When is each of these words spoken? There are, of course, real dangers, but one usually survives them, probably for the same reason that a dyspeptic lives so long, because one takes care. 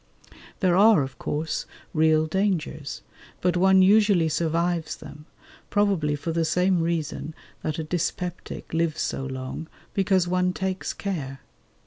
There 0.61 0.75
are, 0.75 1.03
of 1.03 1.19
course, 1.19 1.67
real 1.93 2.25
dangers, 2.25 3.03
but 3.39 3.55
one 3.55 3.83
usually 3.83 4.29
survives 4.29 4.95
them, 4.95 5.27
probably 5.69 6.15
for 6.15 6.31
the 6.31 6.43
same 6.43 6.81
reason 6.81 7.35
that 7.61 7.77
a 7.77 7.83
dyspeptic 7.83 8.73
lives 8.73 9.01
so 9.01 9.23
long, 9.23 9.67
because 9.93 10.27
one 10.27 10.53
takes 10.53 10.91
care. 10.91 11.41